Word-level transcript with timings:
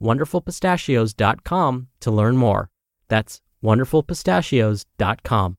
wonderfulpistachios.com 0.00 1.88
to 2.00 2.10
learn 2.10 2.36
more. 2.36 2.70
That's 3.08 3.40
wonderfulpistachios.com. 3.62 5.56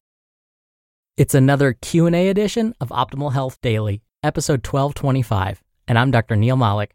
It's 1.17 1.33
another 1.33 1.73
Q&A 1.73 2.27
edition 2.27 2.75
of 2.81 2.89
Optimal 2.89 3.31
Health 3.31 3.61
Daily, 3.61 4.01
episode 4.21 4.65
1225, 4.65 5.63
and 5.87 5.97
I'm 5.97 6.11
Dr. 6.11 6.35
Neal 6.35 6.57
Malik. 6.57 6.93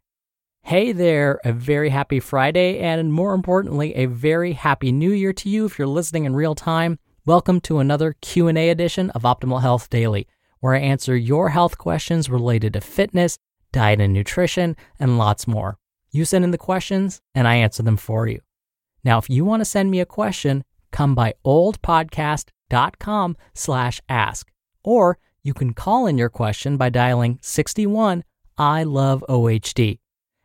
Hey 0.63 0.93
there, 0.93 1.41
a 1.43 1.53
very 1.53 1.89
happy 1.89 2.21
Friday 2.21 2.79
and 2.79 3.13
more 3.13 3.33
importantly, 3.33 3.95
a 3.97 4.05
very 4.05 4.53
happy 4.53 4.93
new 4.93 5.11
year 5.11 5.33
to 5.33 5.49
you 5.49 5.65
if 5.65 5.79
you're 5.79 5.89
listening 5.89 6.27
in 6.27 6.37
real 6.37 6.55
time. 6.55 6.99
Welcome 7.25 7.61
to 7.63 7.79
another 7.79 8.15
Q&A 8.21 8.69
edition 8.69 9.09
of 9.11 9.23
Optimal 9.23 9.63
Health 9.63 9.89
Daily, 9.89 10.29
where 10.61 10.75
I 10.75 10.81
answer 10.81 11.17
your 11.17 11.49
health 11.49 11.79
questions 11.79 12.29
related 12.29 12.75
to 12.75 12.83
fitness, 12.83 13.39
diet 13.73 14.01
and 14.01 14.13
nutrition, 14.13 14.77
and 14.99 15.17
lots 15.17 15.47
more. 15.47 15.79
You 16.11 16.25
send 16.25 16.45
in 16.45 16.51
the 16.51 16.59
questions 16.59 17.21
and 17.35 17.47
I 17.47 17.57
answer 17.57 17.83
them 17.83 17.97
for 17.97 18.27
you. 18.27 18.41
Now, 19.05 19.19
if 19.19 19.31
you 19.31 19.45
want 19.45 19.61
to 19.61 19.65
send 19.65 19.91
me 19.91 20.01
a 20.01 20.07
question, 20.07 20.65
come 20.91 21.15
by 21.15 21.35
oldpodcast.com 21.45 23.37
slash 23.55 24.01
ask, 24.09 24.51
or 24.83 25.19
you 25.43 25.55
can 25.55 25.73
call 25.73 26.07
in 26.07 26.19
your 26.19 26.29
question 26.29 26.77
by 26.77 26.91
dialing 26.91 27.39
61 27.41 28.25
I 28.59 28.83
love 28.83 29.25
OHD. 29.29 30.01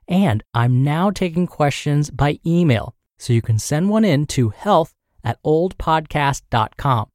And 0.07 0.43
I'm 0.53 0.83
now 0.83 1.09
taking 1.09 1.47
questions 1.47 2.09
by 2.09 2.39
email, 2.45 2.95
so 3.17 3.33
you 3.33 3.41
can 3.41 3.59
send 3.59 3.89
one 3.89 4.05
in 4.05 4.25
to 4.27 4.49
health 4.49 4.93
at 5.23 5.41
oldpodcast.com. 5.43 7.09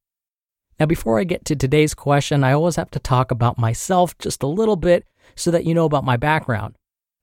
Now, 0.78 0.86
before 0.86 1.20
I 1.20 1.24
get 1.24 1.44
to 1.46 1.56
today's 1.56 1.94
question, 1.94 2.42
I 2.42 2.52
always 2.52 2.76
have 2.76 2.90
to 2.90 2.98
talk 2.98 3.30
about 3.30 3.58
myself 3.58 4.16
just 4.18 4.42
a 4.42 4.46
little 4.46 4.76
bit 4.76 5.06
so 5.36 5.50
that 5.50 5.64
you 5.64 5.74
know 5.74 5.84
about 5.84 6.04
my 6.04 6.16
background. 6.16 6.74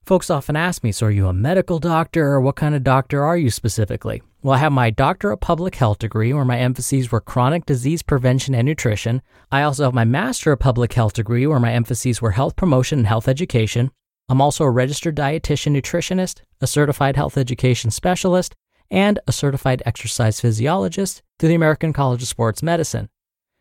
Folks 0.08 0.30
often 0.30 0.56
ask 0.56 0.86
me, 0.86 0.94
so 0.94 1.08
are 1.08 1.12
you 1.12 1.28
a 1.28 1.34
medical 1.34 1.80
doctor 1.80 2.28
or 2.28 2.40
what 2.40 2.56
kind 2.56 2.74
of 2.74 2.82
doctor 2.82 3.26
are 3.26 3.36
you 3.36 3.50
specifically? 3.50 4.24
Well, 4.42 4.54
I 4.54 4.60
have 4.60 4.72
my 4.72 4.90
Doctor 4.90 5.32
of 5.32 5.42
Public 5.42 5.76
Health 5.76 6.00
degree 6.00 6.32
where 6.32 6.46
my 6.46 6.58
emphases 6.58 7.12
were 7.12 7.20
chronic 7.20 7.66
disease 7.66 8.04
prevention 8.04 8.56
and 8.56 8.66
nutrition. 8.66 9.22
I 9.52 9.64
also 9.64 9.84
have 9.84 9.94
my 9.94 10.06
Master 10.06 10.54
of 10.54 10.60
Public 10.60 10.94
Health 10.94 11.12
degree 11.12 11.46
where 11.46 11.60
my 11.60 11.74
emphases 11.74 12.22
were 12.22 12.32
health 12.32 12.56
promotion 12.56 13.00
and 13.00 13.08
health 13.08 13.28
education. 13.28 13.92
I'm 14.30 14.40
also 14.40 14.64
a 14.64 14.72
registered 14.72 15.18
dietitian 15.18 15.76
nutritionist, 15.76 16.40
a 16.62 16.68
certified 16.68 17.18
health 17.18 17.38
education 17.38 17.92
specialist, 17.92 18.56
and 18.90 19.20
a 19.28 19.34
certified 19.34 19.84
exercise 19.86 20.40
physiologist 20.40 21.22
through 21.38 21.50
the 21.50 21.56
American 21.56 21.92
College 21.92 22.22
of 22.22 22.30
Sports 22.30 22.64
Medicine. 22.64 23.10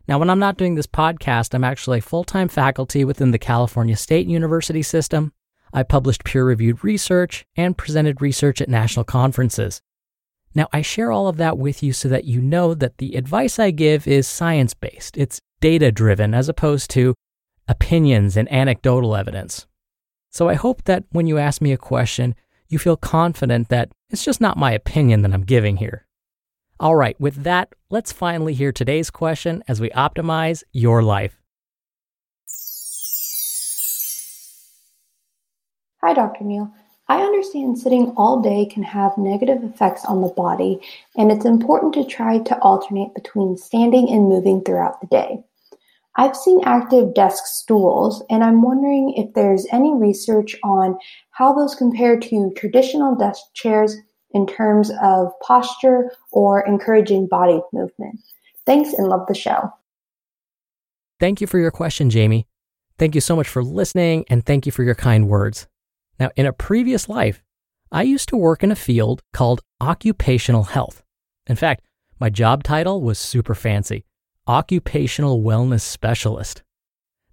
Now, 0.06 0.20
when 0.20 0.31
I'm 0.31 0.38
not 0.38 0.59
doing 0.59 0.76
this 0.76 0.87
podcast, 0.87 1.54
I'm 1.54 1.65
actually 1.65 2.00
full 2.00 2.22
time 2.22 2.47
faculty 2.47 3.04
within 3.04 3.32
the 3.32 3.38
California 3.41 3.97
State 3.97 4.28
University 4.28 4.84
system. 4.84 5.32
I 5.76 5.82
published 5.82 6.25
peer 6.25 6.42
reviewed 6.42 6.82
research 6.82 7.44
and 7.54 7.76
presented 7.76 8.22
research 8.22 8.62
at 8.62 8.69
national 8.70 9.04
conferences. 9.04 9.82
Now, 10.54 10.69
I 10.72 10.81
share 10.81 11.12
all 11.12 11.28
of 11.28 11.37
that 11.37 11.59
with 11.59 11.82
you 11.82 11.92
so 11.92 12.09
that 12.09 12.25
you 12.25 12.41
know 12.41 12.72
that 12.72 12.97
the 12.97 13.14
advice 13.14 13.59
I 13.59 13.72
give 13.72 14.09
is 14.09 14.26
science 14.26 14.72
based, 14.72 15.19
it's 15.19 15.38
data 15.60 15.92
driven 15.92 16.32
as 16.32 16.48
opposed 16.48 16.91
to 16.92 17.14
opinions 17.69 18.38
and 18.38 18.50
anecdotal 18.50 19.14
evidence. 19.14 19.66
So 20.31 20.48
I 20.48 20.54
hope 20.54 20.84
that 20.84 21.04
when 21.10 21.26
you 21.26 21.37
ask 21.37 21.60
me 21.60 21.72
a 21.72 21.76
question, 21.76 22.34
you 22.69 22.78
feel 22.78 22.97
confident 22.97 23.69
that 23.69 23.91
it's 24.08 24.25
just 24.25 24.41
not 24.41 24.56
my 24.56 24.72
opinion 24.72 25.20
that 25.22 25.34
I'm 25.34 25.44
giving 25.44 25.76
here. 25.76 26.06
All 26.81 26.97
right, 26.97 27.20
with 27.20 27.43
that, 27.43 27.75
let's 27.91 28.12
finally 28.12 28.54
hear 28.54 28.72
today's 28.72 29.10
question 29.10 29.62
as 29.69 29.78
we 29.78 29.91
optimize 29.91 30.62
your 30.72 31.03
life. 31.03 31.43
Hi, 36.06 36.15
Dr. 36.15 36.44
Neal. 36.44 36.72
I 37.09 37.21
understand 37.21 37.77
sitting 37.77 38.12
all 38.17 38.41
day 38.41 38.65
can 38.67 38.84
have 38.84 39.19
negative 39.19 39.65
effects 39.65 40.05
on 40.05 40.21
the 40.21 40.28
body, 40.28 40.78
and 41.17 41.33
it's 41.33 41.44
important 41.44 41.94
to 41.94 42.05
try 42.05 42.39
to 42.39 42.59
alternate 42.61 43.12
between 43.12 43.56
standing 43.56 44.09
and 44.11 44.28
moving 44.28 44.62
throughout 44.62 45.00
the 45.00 45.09
day. 45.09 45.43
I've 46.15 46.37
seen 46.37 46.61
active 46.65 47.12
desk 47.12 47.47
stools, 47.47 48.22
and 48.31 48.44
I'm 48.44 48.62
wondering 48.62 49.15
if 49.17 49.34
there's 49.34 49.67
any 49.72 49.94
research 49.94 50.55
on 50.62 50.97
how 51.33 51.53
those 51.53 51.75
compare 51.75 52.21
to 52.21 52.53
traditional 52.56 53.17
desk 53.17 53.41
chairs 53.55 53.97
in 54.31 54.47
terms 54.47 54.93
of 55.03 55.33
posture 55.43 56.12
or 56.31 56.65
encouraging 56.69 57.27
body 57.27 57.61
movement. 57.73 58.21
Thanks 58.65 58.93
and 58.93 59.09
love 59.09 59.27
the 59.27 59.34
show. 59.34 59.73
Thank 61.19 61.41
you 61.41 61.49
for 61.49 61.59
your 61.59 61.73
question, 61.73 62.11
Jamie. 62.11 62.47
Thank 62.97 63.17
you 63.17 63.21
so 63.21 63.34
much 63.34 63.49
for 63.49 63.65
listening, 63.65 64.25
and 64.31 64.47
thank 64.47 64.67
you 64.67 64.71
for 64.71 64.84
your 64.84 64.94
kind 64.94 65.28
words. 65.28 65.67
Now, 66.19 66.31
in 66.37 66.47
a 66.47 66.53
previous 66.53 67.09
life, 67.09 67.43
I 67.93 68.03
used 68.03 68.28
to 68.31 68.37
work 68.37 68.62
in 68.62 68.72
a 68.72 68.77
field 68.77 69.22
called 69.32 69.62
occupational 69.81 70.65
health. 70.65 71.03
In 71.47 71.56
fact, 71.56 71.84
my 72.19 72.31
job 72.31 72.62
title 72.62 73.00
was 73.00 73.19
super 73.19 73.54
fancy 73.54 74.04
occupational 74.49 75.43
wellness 75.43 75.81
specialist. 75.81 76.62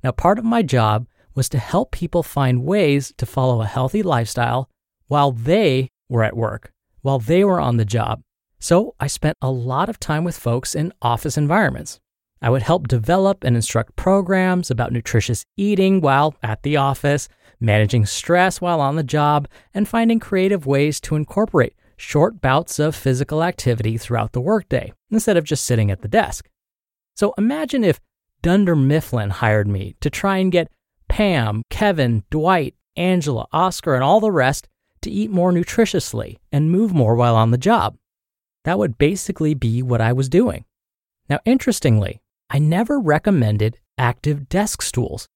Now, 0.04 0.12
part 0.12 0.40
of 0.40 0.46
my 0.46 0.64
job 0.64 1.08
was 1.36 1.48
to 1.50 1.60
help 1.60 1.92
people 1.92 2.24
find 2.24 2.66
ways 2.66 3.14
to 3.18 3.26
follow 3.26 3.62
a 3.62 3.68
healthy 3.68 4.02
lifestyle 4.02 4.68
while 5.08 5.32
they 5.32 5.90
were 6.10 6.24
at 6.24 6.36
work, 6.36 6.72
while 7.02 7.20
they 7.20 7.44
were 7.44 7.60
on 7.60 7.78
the 7.78 7.86
job. 7.86 8.22
So 8.60 8.96
I 9.00 9.08
spent 9.08 9.38
a 9.42 9.52
lot 9.52 9.90
of 9.90 10.00
time 10.00 10.24
with 10.24 10.38
folks 10.38 10.74
in 10.74 10.94
office 11.02 11.38
environments. 11.38 12.00
I 12.42 12.50
would 12.50 12.64
help 12.64 12.88
develop 12.88 13.44
and 13.44 13.56
instruct 13.56 13.96
programs 13.96 14.70
about 14.72 14.92
nutritious 14.92 15.46
eating 15.56 16.02
while 16.02 16.36
at 16.42 16.64
the 16.64 16.78
office, 16.78 17.30
managing 17.60 18.06
stress 18.06 18.60
while 18.62 18.82
on 18.82 18.96
the 18.96 19.04
job, 19.04 19.48
and 19.74 19.88
finding 19.88 20.20
creative 20.20 20.66
ways 20.66 21.00
to 21.02 21.16
incorporate 21.16 21.76
short 21.98 22.42
bouts 22.42 22.80
of 22.80 22.96
physical 22.96 23.44
activity 23.44 23.98
throughout 23.98 24.32
the 24.32 24.42
workday 24.42 24.92
instead 25.10 25.38
of 25.38 25.44
just 25.44 25.66
sitting 25.66 25.92
at 25.92 26.02
the 26.02 26.08
desk. 26.08 26.50
So 27.16 27.34
imagine 27.38 27.84
if 27.84 28.00
Dunder 28.42 28.76
Mifflin 28.76 29.30
hired 29.30 29.68
me 29.68 29.96
to 30.02 30.10
try 30.10 30.38
and 30.38 30.52
get 30.52 30.72
Pam, 31.08 31.64
Kevin, 31.70 32.24
Dwight, 32.30 32.76
Angela, 32.96 33.46
Oscar, 33.52 33.96
and 33.96 34.04
all 34.04 34.20
the 34.20 34.32
rest 34.32 34.68
to 35.02 35.12
eat 35.12 35.32
more 35.32 35.52
nutritiously 35.52 36.40
and 36.52 36.72
move 36.72 36.94
more 36.94 37.16
while 37.16 37.36
on 37.36 37.52
the 37.52 37.58
job. 37.58 37.96
That 38.66 38.80
would 38.80 38.98
basically 38.98 39.54
be 39.54 39.82
what 39.82 40.02
I 40.02 40.14
was 40.14 40.30
doing. 40.30 40.66
Now, 41.30 41.40
interestingly, 41.46 42.22
I 42.50 42.60
never 42.60 43.00
recommended 43.00 43.78
active 43.98 44.50
desk 44.50 44.82
stools. 44.82 45.28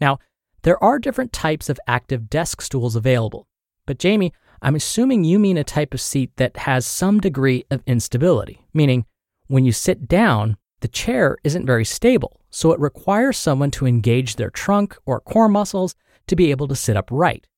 Now, 0.00 0.18
there 0.62 0.82
are 0.82 0.98
different 0.98 1.32
types 1.32 1.68
of 1.68 1.80
active 1.86 2.30
desk 2.30 2.60
stools 2.60 2.96
available, 2.96 3.46
but 3.86 3.98
Jamie, 3.98 4.32
I'm 4.60 4.76
assuming 4.76 5.24
you 5.24 5.38
mean 5.38 5.58
a 5.58 5.64
type 5.64 5.92
of 5.92 6.00
seat 6.00 6.30
that 6.36 6.56
has 6.58 6.86
some 6.86 7.18
degree 7.18 7.64
of 7.70 7.82
instability, 7.86 8.64
meaning 8.72 9.06
when 9.48 9.64
you 9.64 9.72
sit 9.72 10.06
down, 10.06 10.56
the 10.80 10.88
chair 10.88 11.36
isn't 11.42 11.66
very 11.66 11.84
stable, 11.84 12.40
so 12.50 12.72
it 12.72 12.80
requires 12.80 13.36
someone 13.36 13.70
to 13.72 13.86
engage 13.86 14.36
their 14.36 14.50
trunk 14.50 14.96
or 15.04 15.20
core 15.20 15.48
muscles 15.48 15.94
to 16.28 16.36
be 16.36 16.50
able 16.50 16.68
to 16.68 16.76
sit 16.76 16.96
upright. 16.96 17.48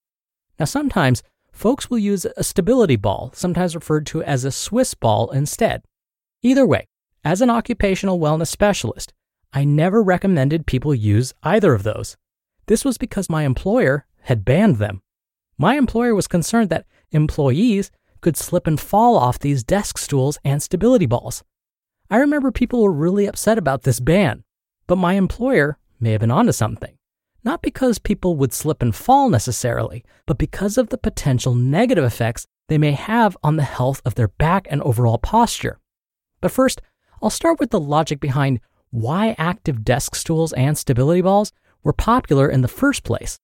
Now, 0.58 0.64
sometimes 0.64 1.22
folks 1.52 1.90
will 1.90 1.98
use 1.98 2.26
a 2.36 2.44
stability 2.44 2.96
ball, 2.96 3.30
sometimes 3.34 3.74
referred 3.74 4.06
to 4.06 4.22
as 4.22 4.44
a 4.44 4.50
Swiss 4.50 4.94
ball, 4.94 5.30
instead. 5.30 5.82
Either 6.42 6.66
way, 6.66 6.86
as 7.24 7.40
an 7.40 7.50
occupational 7.50 8.18
wellness 8.18 8.48
specialist, 8.48 9.12
I 9.52 9.64
never 9.64 10.02
recommended 10.02 10.66
people 10.66 10.94
use 10.94 11.32
either 11.42 11.74
of 11.74 11.82
those. 11.82 12.16
This 12.66 12.84
was 12.84 12.98
because 12.98 13.28
my 13.28 13.44
employer 13.44 14.06
had 14.22 14.44
banned 14.44 14.76
them. 14.76 15.02
My 15.58 15.76
employer 15.76 16.14
was 16.14 16.26
concerned 16.26 16.70
that 16.70 16.86
employees 17.10 17.90
could 18.20 18.36
slip 18.36 18.66
and 18.66 18.80
fall 18.80 19.16
off 19.16 19.38
these 19.38 19.62
desk 19.62 19.98
stools 19.98 20.38
and 20.44 20.62
stability 20.62 21.06
balls. 21.06 21.44
I 22.10 22.16
remember 22.16 22.50
people 22.50 22.82
were 22.82 22.92
really 22.92 23.26
upset 23.26 23.58
about 23.58 23.82
this 23.82 24.00
ban, 24.00 24.44
but 24.86 24.96
my 24.96 25.14
employer 25.14 25.78
may 26.00 26.12
have 26.12 26.20
been 26.20 26.30
onto 26.30 26.52
something. 26.52 26.96
Not 27.44 27.60
because 27.60 27.98
people 27.98 28.36
would 28.36 28.54
slip 28.54 28.80
and 28.80 28.94
fall 28.94 29.28
necessarily, 29.28 30.04
but 30.26 30.38
because 30.38 30.78
of 30.78 30.88
the 30.88 30.98
potential 30.98 31.54
negative 31.54 32.04
effects 32.04 32.46
they 32.68 32.78
may 32.78 32.92
have 32.92 33.36
on 33.42 33.56
the 33.56 33.62
health 33.62 34.00
of 34.06 34.14
their 34.14 34.28
back 34.28 34.66
and 34.70 34.80
overall 34.82 35.18
posture. 35.18 35.78
But 36.40 36.50
first, 36.50 36.80
I'll 37.22 37.30
start 37.30 37.60
with 37.60 37.70
the 37.70 37.80
logic 37.80 38.20
behind 38.20 38.60
why 38.90 39.34
active 39.38 39.84
desk 39.84 40.14
stools 40.14 40.52
and 40.54 40.78
stability 40.78 41.20
balls 41.20 41.52
were 41.84 41.92
popular 41.92 42.48
in 42.48 42.62
the 42.62 42.68
first 42.68 43.04
place. 43.04 43.38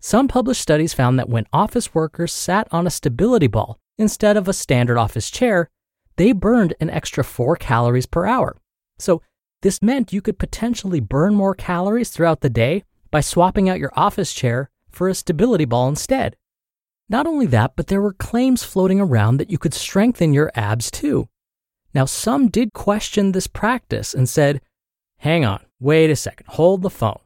Some 0.00 0.28
published 0.28 0.60
studies 0.60 0.94
found 0.94 1.18
that 1.18 1.28
when 1.28 1.46
office 1.52 1.94
workers 1.94 2.32
sat 2.32 2.68
on 2.70 2.86
a 2.86 2.90
stability 2.90 3.48
ball 3.48 3.78
instead 3.98 4.36
of 4.36 4.46
a 4.46 4.52
standard 4.52 4.98
office 4.98 5.30
chair, 5.30 5.68
they 6.16 6.32
burned 6.32 6.74
an 6.80 6.90
extra 6.90 7.24
4 7.24 7.56
calories 7.56 8.06
per 8.06 8.26
hour. 8.26 8.56
So, 8.98 9.22
this 9.62 9.82
meant 9.82 10.12
you 10.12 10.20
could 10.20 10.38
potentially 10.38 11.00
burn 11.00 11.34
more 11.34 11.54
calories 11.54 12.10
throughout 12.10 12.42
the 12.42 12.50
day 12.50 12.84
by 13.10 13.20
swapping 13.20 13.68
out 13.68 13.80
your 13.80 13.92
office 13.96 14.32
chair 14.32 14.70
for 14.90 15.08
a 15.08 15.14
stability 15.14 15.64
ball 15.64 15.88
instead. 15.88 16.36
Not 17.08 17.26
only 17.26 17.46
that, 17.46 17.72
but 17.76 17.86
there 17.86 18.02
were 18.02 18.12
claims 18.12 18.62
floating 18.62 19.00
around 19.00 19.38
that 19.38 19.50
you 19.50 19.58
could 19.58 19.74
strengthen 19.74 20.34
your 20.34 20.50
abs 20.54 20.90
too. 20.90 21.28
Now, 21.94 22.04
some 22.04 22.48
did 22.48 22.74
question 22.74 23.32
this 23.32 23.46
practice 23.46 24.12
and 24.12 24.28
said, 24.28 24.60
hang 25.18 25.44
on, 25.44 25.64
wait 25.80 26.10
a 26.10 26.16
second, 26.16 26.46
hold 26.48 26.82
the 26.82 26.90
phone. 26.90 27.20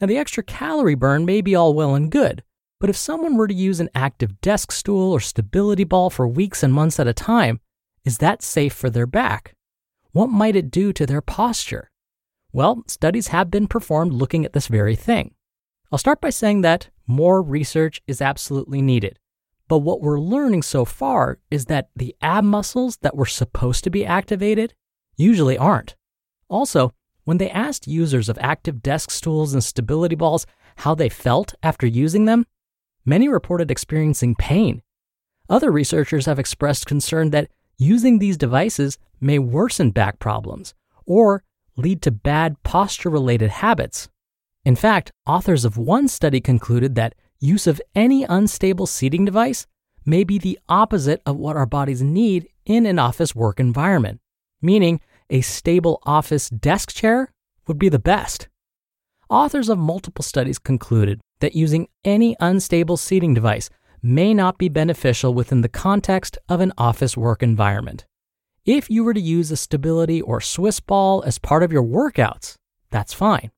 Now, 0.00 0.06
the 0.06 0.18
extra 0.18 0.42
calorie 0.42 0.94
burn 0.94 1.24
may 1.24 1.40
be 1.40 1.54
all 1.54 1.74
well 1.74 1.94
and 1.94 2.10
good, 2.10 2.42
but 2.80 2.88
if 2.88 2.96
someone 2.96 3.36
were 3.36 3.48
to 3.48 3.54
use 3.54 3.80
an 3.80 3.90
active 3.94 4.40
desk 4.40 4.72
stool 4.72 5.12
or 5.12 5.20
stability 5.20 5.84
ball 5.84 6.08
for 6.08 6.26
weeks 6.26 6.62
and 6.62 6.72
months 6.72 6.98
at 6.98 7.06
a 7.06 7.12
time, 7.12 7.60
is 8.04 8.18
that 8.18 8.42
safe 8.42 8.72
for 8.72 8.88
their 8.88 9.06
back? 9.06 9.54
What 10.12 10.28
might 10.28 10.56
it 10.56 10.70
do 10.70 10.92
to 10.94 11.04
their 11.04 11.20
posture? 11.20 11.90
Well, 12.52 12.82
studies 12.86 13.28
have 13.28 13.50
been 13.50 13.68
performed 13.68 14.14
looking 14.14 14.44
at 14.44 14.54
this 14.54 14.66
very 14.66 14.96
thing. 14.96 15.34
I'll 15.92 15.98
start 15.98 16.20
by 16.20 16.30
saying 16.30 16.62
that 16.62 16.88
more 17.06 17.42
research 17.42 18.00
is 18.06 18.22
absolutely 18.22 18.80
needed. 18.80 19.18
But 19.68 19.78
what 19.80 20.00
we're 20.00 20.18
learning 20.18 20.62
so 20.62 20.84
far 20.84 21.38
is 21.50 21.66
that 21.66 21.90
the 21.94 22.16
ab 22.22 22.44
muscles 22.44 22.96
that 23.02 23.16
were 23.16 23.26
supposed 23.26 23.84
to 23.84 23.90
be 23.90 24.04
activated 24.06 24.74
usually 25.16 25.58
aren't. 25.58 25.94
Also, 26.48 26.92
when 27.24 27.38
they 27.38 27.50
asked 27.50 27.86
users 27.86 28.28
of 28.28 28.38
active 28.40 28.82
desk 28.82 29.10
stools 29.10 29.52
and 29.52 29.62
stability 29.62 30.16
balls 30.16 30.46
how 30.76 30.94
they 30.94 31.08
felt 31.08 31.54
after 31.62 31.86
using 31.86 32.24
them, 32.24 32.46
many 33.04 33.28
reported 33.28 33.70
experiencing 33.70 34.34
pain. 34.34 34.82
Other 35.48 35.70
researchers 35.70 36.26
have 36.26 36.38
expressed 36.38 36.86
concern 36.86 37.30
that 37.30 37.50
using 37.76 38.18
these 38.18 38.36
devices 38.36 38.98
may 39.20 39.38
worsen 39.38 39.90
back 39.90 40.18
problems 40.18 40.74
or 41.06 41.42
lead 41.76 42.02
to 42.02 42.10
bad 42.10 42.62
posture 42.62 43.10
related 43.10 43.50
habits. 43.50 44.08
In 44.64 44.76
fact, 44.76 45.10
authors 45.26 45.64
of 45.64 45.76
one 45.76 46.08
study 46.08 46.40
concluded 46.40 46.94
that 46.94 47.14
use 47.38 47.66
of 47.66 47.80
any 47.94 48.24
unstable 48.24 48.86
seating 48.86 49.24
device 49.24 49.66
may 50.04 50.24
be 50.24 50.38
the 50.38 50.58
opposite 50.68 51.22
of 51.26 51.36
what 51.36 51.56
our 51.56 51.66
bodies 51.66 52.02
need 52.02 52.48
in 52.66 52.86
an 52.86 52.98
office 52.98 53.34
work 53.34 53.58
environment, 53.58 54.20
meaning 54.60 55.00
a 55.30 55.40
stable 55.40 56.00
office 56.04 56.50
desk 56.50 56.92
chair 56.92 57.32
would 57.66 57.78
be 57.78 57.88
the 57.88 57.98
best. 57.98 58.48
Authors 59.28 59.68
of 59.68 59.78
multiple 59.78 60.24
studies 60.24 60.58
concluded 60.58 61.20
that 61.38 61.54
using 61.54 61.88
any 62.04 62.36
unstable 62.40 62.96
seating 62.96 63.32
device 63.32 63.70
may 64.02 64.34
not 64.34 64.58
be 64.58 64.68
beneficial 64.68 65.32
within 65.32 65.60
the 65.60 65.68
context 65.68 66.36
of 66.48 66.60
an 66.60 66.72
office 66.76 67.16
work 67.16 67.42
environment. 67.42 68.04
If 68.64 68.90
you 68.90 69.04
were 69.04 69.14
to 69.14 69.20
use 69.20 69.50
a 69.50 69.56
stability 69.56 70.20
or 70.20 70.40
Swiss 70.40 70.80
ball 70.80 71.22
as 71.24 71.38
part 71.38 71.62
of 71.62 71.72
your 71.72 71.82
workouts, 71.82 72.56
that's 72.90 73.14
fine. 73.14 73.50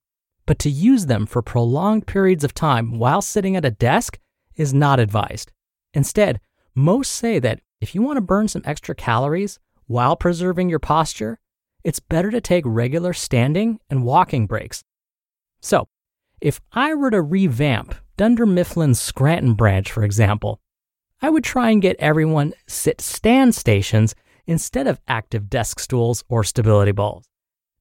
But 0.46 0.58
to 0.60 0.70
use 0.70 1.06
them 1.06 1.26
for 1.26 1.42
prolonged 1.42 2.06
periods 2.06 2.44
of 2.44 2.54
time 2.54 2.98
while 2.98 3.22
sitting 3.22 3.56
at 3.56 3.64
a 3.64 3.70
desk 3.70 4.18
is 4.56 4.74
not 4.74 5.00
advised. 5.00 5.52
Instead, 5.94 6.40
most 6.74 7.12
say 7.12 7.38
that 7.38 7.60
if 7.80 7.94
you 7.94 8.02
want 8.02 8.16
to 8.16 8.22
burn 8.22 8.48
some 8.48 8.62
extra 8.64 8.94
calories 8.94 9.58
while 9.86 10.16
preserving 10.16 10.68
your 10.68 10.78
posture, 10.78 11.38
it's 11.84 12.00
better 12.00 12.30
to 12.30 12.40
take 12.40 12.64
regular 12.66 13.12
standing 13.12 13.80
and 13.90 14.04
walking 14.04 14.46
breaks. 14.46 14.82
So, 15.60 15.88
if 16.40 16.60
I 16.72 16.94
were 16.94 17.10
to 17.10 17.22
revamp 17.22 17.94
Dunder 18.16 18.46
Mifflin's 18.46 19.00
Scranton 19.00 19.54
branch, 19.54 19.90
for 19.90 20.02
example, 20.02 20.60
I 21.20 21.30
would 21.30 21.44
try 21.44 21.70
and 21.70 21.80
get 21.80 21.96
everyone 22.00 22.52
sit 22.66 23.00
stand 23.00 23.54
stations 23.54 24.14
instead 24.46 24.86
of 24.86 25.00
active 25.06 25.48
desk 25.48 25.78
stools 25.78 26.24
or 26.28 26.42
stability 26.42 26.92
balls. 26.92 27.24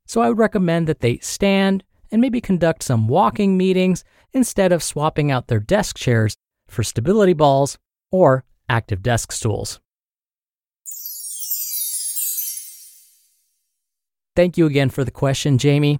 So 0.05 0.21
I 0.21 0.29
would 0.29 0.37
recommend 0.37 0.87
that 0.87 0.99
they 0.99 1.17
stand 1.17 1.83
and 2.11 2.21
maybe 2.21 2.41
conduct 2.41 2.83
some 2.83 3.07
walking 3.07 3.57
meetings 3.57 4.03
instead 4.33 4.71
of 4.71 4.83
swapping 4.83 5.31
out 5.31 5.47
their 5.47 5.59
desk 5.59 5.97
chairs 5.97 6.35
for 6.67 6.83
stability 6.83 7.33
balls 7.33 7.77
or 8.11 8.43
active 8.69 9.01
desk 9.01 9.31
stools. 9.31 9.79
Thank 14.41 14.57
you 14.57 14.65
again 14.65 14.89
for 14.89 15.03
the 15.03 15.11
question, 15.11 15.59
Jamie. 15.59 15.99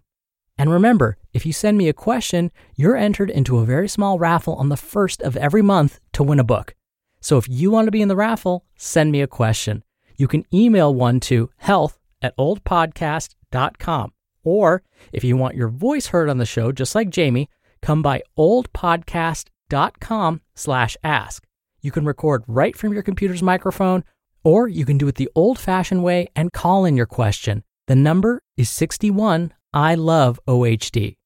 And 0.58 0.72
remember, 0.72 1.20
if 1.32 1.46
you 1.46 1.54
send 1.54 1.78
me 1.78 1.88
a 1.88 1.94
question, 1.94 2.50
you're 2.76 2.96
entered 2.96 3.30
into 3.30 3.60
a 3.60 3.66
very 3.66 3.88
small 3.88 4.18
raffle 4.18 4.56
on 4.56 4.70
the 4.70 4.76
first 4.76 5.22
of 5.22 5.38
every 5.38 5.62
month 5.62 6.00
to 6.14 6.24
win 6.24 6.40
a 6.40 6.44
book. 6.44 6.74
So 7.20 7.38
if 7.38 7.48
you 7.48 7.70
want 7.70 7.86
to 7.86 7.92
be 7.92 8.02
in 8.02 8.08
the 8.08 8.16
raffle, 8.16 8.66
send 8.76 9.12
me 9.12 9.22
a 9.22 9.28
question. 9.28 9.84
You 10.18 10.28
can 10.28 10.44
email 10.52 10.92
one 10.92 11.20
to 11.20 11.52
health 11.58 12.00
at 12.20 12.36
oldpodcast.com. 12.36 14.14
Or 14.44 14.82
if 15.14 15.24
you 15.24 15.38
want 15.38 15.56
your 15.56 15.70
voice 15.70 16.08
heard 16.08 16.28
on 16.28 16.40
the 16.40 16.46
show, 16.48 16.72
just 16.72 16.96
like 16.96 17.12
Jamie, 17.12 17.48
come 17.84 18.02
by 18.02 18.24
oldpodcast.com 18.40 20.42
slash 20.56 20.98
ask. 21.04 21.46
You 21.80 21.92
can 21.92 22.06
record 22.06 22.44
right 22.48 22.76
from 22.76 22.92
your 22.92 23.04
computer's 23.04 23.44
microphone, 23.44 24.04
or 24.44 24.68
you 24.68 24.84
can 24.84 24.98
do 24.98 25.08
it 25.08 25.14
the 25.14 25.30
old 25.36 25.60
fashioned 25.60 26.04
way 26.04 26.28
and 26.36 26.52
call 26.52 26.86
in 26.86 26.98
your 26.98 27.06
question. 27.06 27.64
The 27.92 27.96
number 27.96 28.42
is 28.56 28.70
61 28.70 29.52
I 29.74 29.96
love 29.96 30.40
OHD. 30.48 31.18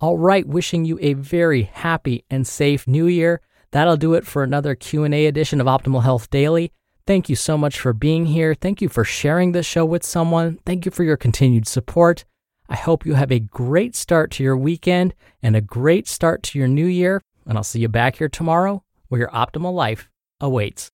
All 0.00 0.18
right, 0.18 0.44
wishing 0.44 0.84
you 0.84 0.98
a 1.00 1.12
very 1.12 1.70
happy 1.72 2.24
and 2.28 2.44
safe 2.44 2.88
new 2.88 3.06
year. 3.06 3.40
That'll 3.70 3.96
do 3.96 4.14
it 4.14 4.26
for 4.26 4.42
another 4.42 4.74
Q&A 4.74 5.26
edition 5.26 5.60
of 5.60 5.68
Optimal 5.68 6.02
Health 6.02 6.30
Daily. 6.30 6.72
Thank 7.06 7.28
you 7.28 7.36
so 7.36 7.56
much 7.56 7.78
for 7.78 7.92
being 7.92 8.26
here. 8.26 8.54
Thank 8.54 8.82
you 8.82 8.88
for 8.88 9.04
sharing 9.04 9.52
this 9.52 9.66
show 9.66 9.84
with 9.84 10.02
someone. 10.02 10.58
Thank 10.66 10.84
you 10.84 10.90
for 10.90 11.04
your 11.04 11.16
continued 11.16 11.68
support. 11.68 12.24
I 12.68 12.74
hope 12.74 13.06
you 13.06 13.14
have 13.14 13.30
a 13.30 13.38
great 13.38 13.94
start 13.94 14.32
to 14.32 14.42
your 14.42 14.56
weekend 14.56 15.14
and 15.44 15.54
a 15.54 15.60
great 15.60 16.08
start 16.08 16.42
to 16.42 16.58
your 16.58 16.66
new 16.66 16.86
year. 16.86 17.22
And 17.46 17.56
I'll 17.56 17.62
see 17.62 17.78
you 17.78 17.88
back 17.88 18.16
here 18.16 18.28
tomorrow 18.28 18.82
where 19.06 19.20
your 19.20 19.30
optimal 19.30 19.72
life 19.72 20.10
awaits. 20.40 20.90